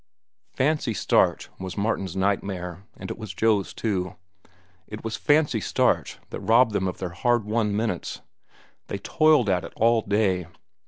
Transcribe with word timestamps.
"Fancy 0.55 0.95
starch" 0.95 1.47
was 1.59 1.77
Martin's 1.77 2.15
nightmare, 2.15 2.85
and 2.97 3.11
it 3.11 3.19
was 3.19 3.35
Joe's, 3.35 3.71
too. 3.71 4.15
It 4.87 5.03
was 5.03 5.15
"fancy 5.15 5.59
starch" 5.61 6.17
that 6.31 6.39
robbed 6.39 6.71
them 6.71 6.87
of 6.87 6.97
their 6.97 7.09
hard 7.11 7.45
won 7.45 7.75
minutes. 7.75 8.21
They 8.87 8.97
toiled 8.97 9.47
at 9.47 9.63
it 9.63 9.73
all 9.75 10.01
day. 10.01 10.47